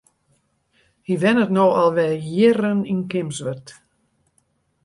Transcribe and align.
Hy 1.05 1.13
wennet 1.21 1.51
no 1.55 1.65
al 1.81 1.89
wer 1.95 2.13
jierren 2.27 2.79
yn 2.91 3.01
Kimswert. 3.11 3.67